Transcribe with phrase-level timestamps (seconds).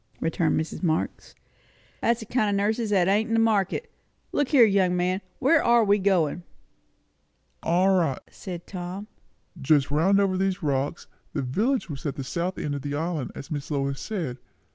[0.19, 0.81] returned Mrs.
[0.81, 1.35] Marx.
[2.01, 3.91] "That's a kind o' nurses that ain't in the market.
[4.31, 6.41] Look here, young man where are we going?"
[7.61, 9.05] "All right," said Tom.
[9.61, 11.05] "Just round over these rocks.
[11.33, 14.39] The village was at the south end of the island, as Miss Lois said.